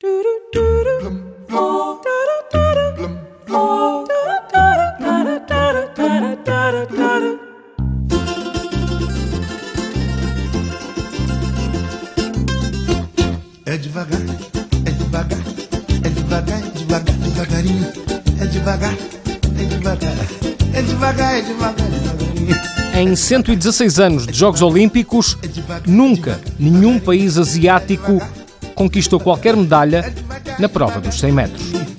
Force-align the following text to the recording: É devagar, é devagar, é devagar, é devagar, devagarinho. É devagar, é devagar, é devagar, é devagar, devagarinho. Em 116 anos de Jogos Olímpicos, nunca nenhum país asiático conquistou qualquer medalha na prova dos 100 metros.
É 0.00 0.06
devagar, 13.76 14.20
é 14.86 14.90
devagar, 14.92 15.38
é 16.04 16.08
devagar, 16.08 16.62
é 16.62 16.70
devagar, 16.70 17.14
devagarinho. 17.16 17.92
É 18.40 18.46
devagar, 18.46 18.94
é 18.94 19.64
devagar, 19.64 20.14
é 20.74 20.82
devagar, 20.82 21.34
é 21.34 21.42
devagar, 21.42 21.42
devagarinho. 21.42 22.56
Em 22.94 23.16
116 23.16 23.98
anos 23.98 24.26
de 24.28 24.32
Jogos 24.32 24.62
Olímpicos, 24.62 25.36
nunca 25.84 26.40
nenhum 26.56 27.00
país 27.00 27.36
asiático 27.36 28.22
conquistou 28.78 29.18
qualquer 29.18 29.56
medalha 29.56 30.14
na 30.56 30.68
prova 30.68 31.00
dos 31.00 31.18
100 31.18 31.32
metros. 31.32 31.97